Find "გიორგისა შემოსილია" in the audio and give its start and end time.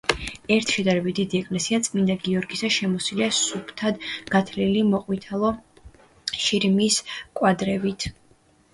2.23-3.29